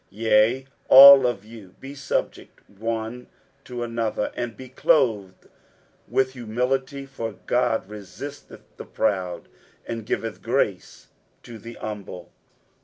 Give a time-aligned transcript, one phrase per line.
[0.09, 3.27] Yea, all of you be subject one
[3.63, 5.47] to another, and be clothed
[6.07, 9.47] with humility: for God resisteth the proud,
[9.85, 11.09] and giveth grace
[11.43, 12.31] to the humble.